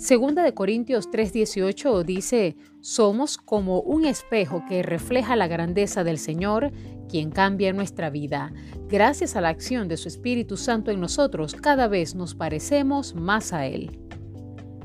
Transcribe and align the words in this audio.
Segunda 0.00 0.42
de 0.42 0.54
Corintios 0.54 1.10
3:18 1.10 2.04
dice, 2.04 2.56
somos 2.80 3.36
como 3.36 3.82
un 3.82 4.06
espejo 4.06 4.64
que 4.66 4.82
refleja 4.82 5.36
la 5.36 5.46
grandeza 5.46 6.04
del 6.04 6.16
Señor, 6.16 6.72
quien 7.06 7.30
cambia 7.30 7.74
nuestra 7.74 8.08
vida. 8.08 8.50
Gracias 8.88 9.36
a 9.36 9.42
la 9.42 9.50
acción 9.50 9.88
de 9.88 9.98
su 9.98 10.08
Espíritu 10.08 10.56
Santo 10.56 10.90
en 10.90 11.00
nosotros, 11.00 11.54
cada 11.54 11.86
vez 11.86 12.14
nos 12.14 12.34
parecemos 12.34 13.14
más 13.14 13.52
a 13.52 13.66
Él. 13.66 14.00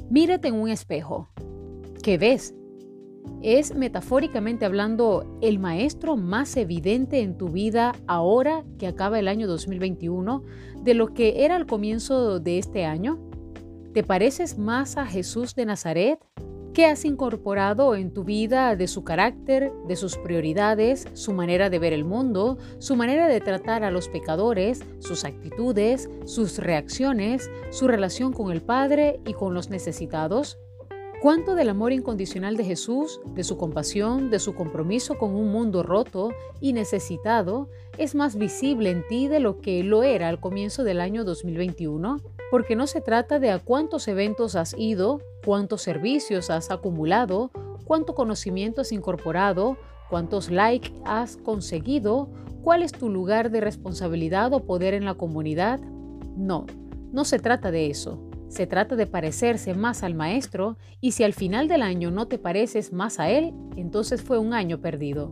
Mírate 0.09 0.49
en 0.49 0.55
un 0.55 0.67
espejo. 0.67 1.29
¿Qué 2.03 2.17
ves? 2.17 2.53
Es 3.41 3.73
metafóricamente 3.73 4.65
hablando 4.65 5.39
el 5.41 5.59
maestro 5.59 6.17
más 6.17 6.57
evidente 6.57 7.21
en 7.21 7.37
tu 7.37 7.47
vida 7.47 7.93
ahora 8.05 8.65
que 8.77 8.87
acaba 8.87 9.17
el 9.17 9.29
año 9.29 9.47
2021 9.47 10.43
de 10.83 10.93
lo 10.93 11.13
que 11.13 11.45
era 11.45 11.55
al 11.55 11.67
comienzo 11.67 12.41
de 12.41 12.57
este 12.57 12.83
año. 12.83 13.31
¿Te 13.95 14.03
pareces 14.03 14.57
más 14.57 14.97
a 14.97 15.05
Jesús 15.05 15.55
de 15.55 15.65
Nazaret? 15.65 16.19
¿Qué 16.73 16.85
has 16.85 17.05
incorporado 17.05 17.95
en 17.95 18.13
tu 18.13 18.25
vida 18.25 18.75
de 18.75 18.89
su 18.89 19.05
carácter, 19.05 19.71
de 19.87 19.95
sus 19.95 20.17
prioridades, 20.17 21.07
su 21.13 21.31
manera 21.31 21.69
de 21.69 21.79
ver 21.79 21.93
el 21.93 22.03
mundo, 22.03 22.57
su 22.79 22.97
manera 22.97 23.29
de 23.29 23.39
tratar 23.39 23.85
a 23.85 23.91
los 23.91 24.09
pecadores, 24.09 24.83
sus 24.99 25.23
actitudes, 25.23 26.09
sus 26.25 26.57
reacciones, 26.57 27.49
su 27.71 27.87
relación 27.87 28.33
con 28.33 28.51
el 28.51 28.61
Padre 28.61 29.21
y 29.25 29.31
con 29.31 29.53
los 29.53 29.69
necesitados? 29.69 30.57
¿Cuánto 31.21 31.55
del 31.55 31.69
amor 31.69 31.91
incondicional 31.91 32.57
de 32.57 32.65
Jesús, 32.65 33.19
de 33.33 33.43
su 33.43 33.57
compasión, 33.57 34.29
de 34.29 34.39
su 34.39 34.53
compromiso 34.53 35.17
con 35.17 35.33
un 35.33 35.51
mundo 35.51 35.81
roto 35.81 36.31
y 36.61 36.73
necesitado, 36.73 37.69
es 37.97 38.15
más 38.15 38.35
visible 38.35 38.91
en 38.91 39.07
ti 39.07 39.27
de 39.27 39.39
lo 39.39 39.59
que 39.59 39.83
lo 39.83 40.03
era 40.03 40.27
al 40.27 40.39
comienzo 40.39 40.83
del 40.83 40.99
año 40.99 41.23
2021? 41.23 42.21
Porque 42.51 42.75
no 42.75 42.85
se 42.85 43.01
trata 43.01 43.39
de 43.39 43.49
a 43.49 43.59
cuántos 43.59 44.07
eventos 44.07 44.55
has 44.55 44.75
ido, 44.77 45.21
cuántos 45.43 45.81
servicios 45.81 46.49
has 46.49 46.69
acumulado, 46.69 47.49
cuánto 47.85 48.13
conocimiento 48.13 48.81
has 48.81 48.91
incorporado, 48.91 49.77
cuántos 50.09 50.51
likes 50.51 50.91
has 51.05 51.37
conseguido, 51.37 52.29
cuál 52.61 52.83
es 52.83 52.91
tu 52.91 53.09
lugar 53.09 53.51
de 53.51 53.61
responsabilidad 53.61 54.53
o 54.53 54.65
poder 54.65 54.93
en 54.93 55.05
la 55.05 55.15
comunidad. 55.15 55.79
No, 56.35 56.65
no 57.11 57.25
se 57.25 57.39
trata 57.39 57.71
de 57.71 57.89
eso. 57.89 58.19
Se 58.47 58.67
trata 58.67 58.95
de 58.95 59.07
parecerse 59.07 59.73
más 59.73 60.03
al 60.03 60.13
maestro 60.13 60.77
y 61.01 61.11
si 61.11 61.23
al 61.23 61.33
final 61.33 61.67
del 61.67 61.81
año 61.81 62.11
no 62.11 62.27
te 62.27 62.37
pareces 62.37 62.93
más 62.93 63.19
a 63.19 63.29
él, 63.29 63.53
entonces 63.75 64.21
fue 64.21 64.37
un 64.37 64.53
año 64.53 64.79
perdido. 64.81 65.31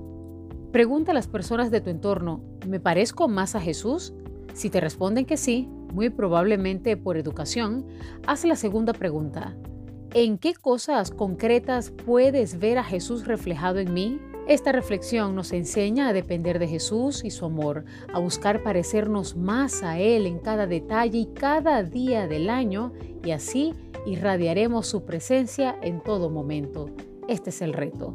Pregunta 0.72 1.11
a 1.11 1.14
las 1.14 1.28
personas 1.28 1.69
de 1.69 1.81
tu 1.81 1.89
entorno, 1.89 2.41
¿me 2.67 2.80
parezco 2.80 3.28
más 3.28 3.56
a 3.56 3.61
Jesús? 3.61 4.14
Si 4.53 4.69
te 4.69 4.81
responden 4.81 5.25
que 5.25 5.38
sí, 5.38 5.69
muy 5.94 6.09
probablemente 6.09 6.97
por 6.97 7.17
educación, 7.17 7.86
haz 8.25 8.44
la 8.45 8.56
segunda 8.56 8.94
pregunta. 8.94 9.56
¿En 10.16 10.38
qué 10.38 10.53
cosas 10.53 11.11
concretas 11.11 11.91
puedes 11.91 12.59
ver 12.59 12.78
a 12.78 12.84
Jesús 12.84 13.25
reflejado 13.25 13.80
en 13.80 13.94
mí? 13.94 14.19
Esta 14.48 14.74
reflexión 14.74 15.36
nos 15.36 15.54
enseña 15.54 16.10
a 16.10 16.14
depender 16.14 16.60
de 16.60 16.68
Jesús 16.68 17.24
y 17.24 17.32
su 17.32 17.46
amor, 17.46 17.86
a 18.12 18.20
buscar 18.20 18.62
parecernos 18.62 19.38
más 19.38 19.84
a 19.84 20.00
Él 20.00 20.26
en 20.26 20.40
cada 20.40 20.68
detalle 20.68 21.20
y 21.20 21.26
cada 21.28 21.81
día 21.84 22.28
del 22.28 22.50
año, 22.50 22.92
y 23.24 23.32
así 23.32 23.74
irradiaremos 24.06 24.86
su 24.86 25.06
presencia 25.06 25.78
en 25.82 26.02
todo 26.02 26.30
momento. 26.30 26.90
Este 27.30 27.52
es 27.52 27.62
el 27.62 27.72
reto. 27.72 28.14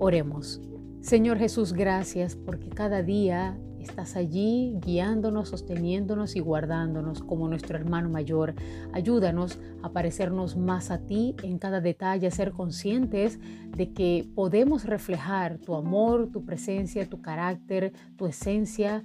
Oremos. 0.00 0.60
Señor 1.02 1.38
Jesús, 1.38 1.72
gracias 1.72 2.34
porque 2.34 2.68
cada 2.68 3.02
día 3.04 3.56
Estás 3.80 4.16
allí 4.16 4.78
guiándonos, 4.80 5.48
sosteniéndonos 5.48 6.36
y 6.36 6.40
guardándonos 6.40 7.22
como 7.22 7.48
nuestro 7.48 7.78
hermano 7.78 8.10
mayor. 8.10 8.54
Ayúdanos 8.92 9.58
a 9.82 9.90
parecernos 9.90 10.56
más 10.56 10.90
a 10.90 10.98
ti 10.98 11.34
en 11.42 11.58
cada 11.58 11.80
detalle, 11.80 12.26
a 12.26 12.30
ser 12.30 12.52
conscientes 12.52 13.38
de 13.76 13.92
que 13.92 14.28
podemos 14.34 14.84
reflejar 14.84 15.58
tu 15.58 15.74
amor, 15.74 16.28
tu 16.30 16.44
presencia, 16.44 17.08
tu 17.08 17.22
carácter, 17.22 17.92
tu 18.16 18.26
esencia 18.26 19.02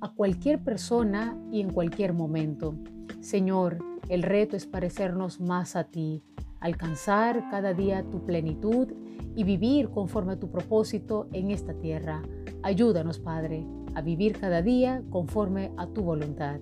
a 0.00 0.12
cualquier 0.12 0.58
persona 0.62 1.36
y 1.52 1.60
en 1.60 1.72
cualquier 1.72 2.12
momento. 2.12 2.74
Señor, 3.20 3.78
el 4.08 4.22
reto 4.22 4.56
es 4.56 4.66
parecernos 4.66 5.40
más 5.40 5.76
a 5.76 5.84
ti, 5.84 6.22
alcanzar 6.60 7.48
cada 7.50 7.74
día 7.74 8.04
tu 8.10 8.24
plenitud 8.24 8.92
y 9.34 9.44
vivir 9.44 9.90
conforme 9.90 10.34
a 10.34 10.40
tu 10.40 10.50
propósito 10.50 11.28
en 11.32 11.50
esta 11.50 11.74
tierra. 11.74 12.22
Ayúdanos, 12.62 13.18
Padre, 13.18 13.66
a 13.94 14.02
vivir 14.02 14.38
cada 14.38 14.62
día 14.62 15.02
conforme 15.10 15.72
a 15.76 15.86
tu 15.86 16.02
voluntad. 16.02 16.60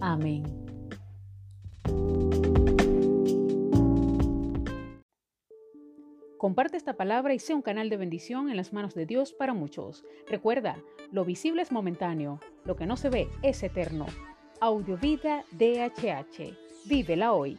Amén. 0.00 0.44
Comparte 6.38 6.76
esta 6.76 6.92
palabra 6.92 7.34
y 7.34 7.40
sea 7.40 7.56
un 7.56 7.62
canal 7.62 7.90
de 7.90 7.96
bendición 7.96 8.48
en 8.48 8.56
las 8.56 8.72
manos 8.72 8.94
de 8.94 9.06
Dios 9.06 9.32
para 9.32 9.54
muchos. 9.54 10.04
Recuerda, 10.28 10.76
lo 11.10 11.24
visible 11.24 11.62
es 11.62 11.72
momentáneo, 11.72 12.38
lo 12.64 12.76
que 12.76 12.86
no 12.86 12.96
se 12.96 13.08
ve 13.08 13.28
es 13.42 13.60
eterno. 13.64 14.06
Audiovida 14.60 15.44
DHH. 15.50 16.54
Vívela 16.86 17.32
hoy. 17.32 17.58